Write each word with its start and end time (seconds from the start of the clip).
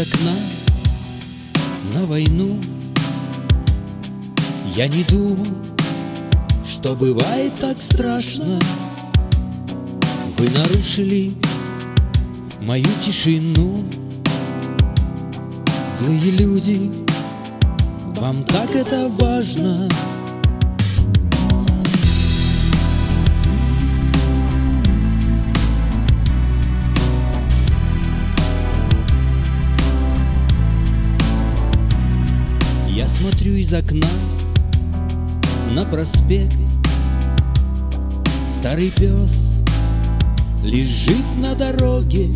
окна 0.00 0.36
на 1.94 2.04
войну. 2.06 2.58
Я 4.76 4.88
не 4.88 5.02
думал, 5.04 5.46
что 6.66 6.94
бывает 6.94 7.52
так 7.60 7.76
страшно. 7.78 8.58
Вы 10.38 10.48
нарушили 10.50 11.32
мою 12.60 12.86
тишину. 13.04 13.84
Злые 16.00 16.30
люди, 16.38 16.90
вам 18.16 18.44
так 18.44 18.74
это 18.74 19.10
важно 19.18 19.88
Смотрю 33.50 33.64
из 33.64 33.74
окна 33.74 34.08
на 35.72 35.84
проспект 35.84 36.56
Старый 38.60 38.90
пес 38.90 39.58
лежит 40.62 41.24
на 41.38 41.56
дороге. 41.56 42.32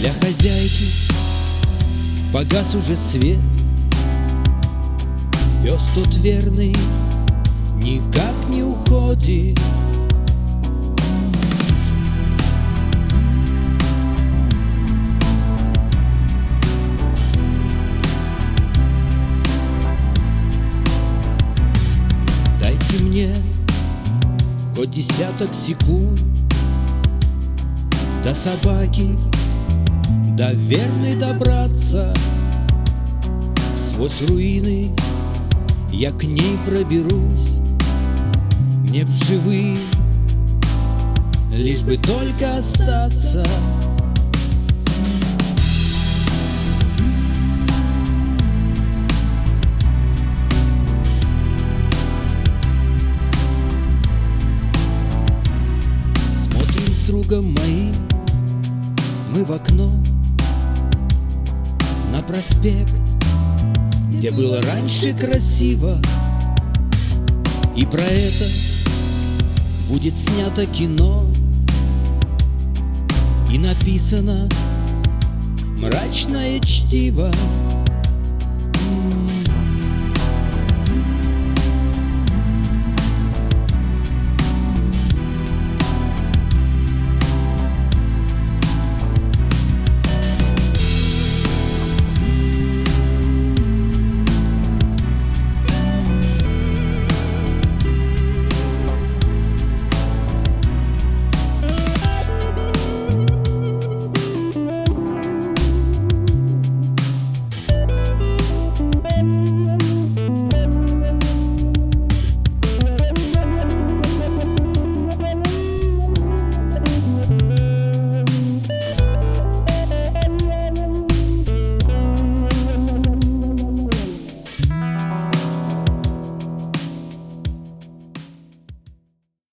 Для 0.00 0.12
хозяйки 0.14 0.86
погас 2.32 2.74
уже 2.74 2.96
свет. 3.10 3.38
Пес 5.62 5.80
тот 5.94 6.14
верный 6.22 6.74
никак 7.82 8.34
не 8.48 8.62
уходит 8.62 9.60
хоть 24.78 24.92
десяток 24.92 25.50
секунд. 25.66 26.20
До 28.24 28.32
собаки, 28.32 29.18
до 30.36 30.52
верной 30.52 31.16
добраться. 31.16 32.14
Сквозь 33.90 34.30
руины 34.30 34.94
я 35.90 36.12
к 36.12 36.22
ней 36.22 36.56
проберусь. 36.64 37.56
Мне 38.82 39.04
в 39.04 39.10
живые, 39.24 39.76
лишь 41.52 41.82
бы 41.82 41.96
только 41.96 42.58
остаться 42.58 43.44
другом 57.28 57.54
моим 57.54 57.92
Мы 59.34 59.44
в 59.44 59.52
окно 59.52 59.90
На 62.12 62.22
проспект 62.22 62.94
Где 64.10 64.30
было 64.30 64.60
раньше 64.62 65.12
красиво. 65.12 66.00
И 67.76 67.84
про 67.84 68.02
это 68.02 68.46
Будет 69.88 70.14
снято 70.14 70.64
кино. 70.66 71.26
И 73.50 73.58
написано 73.58 74.48
Мрачное 75.80 76.60
чтиво 76.60 77.30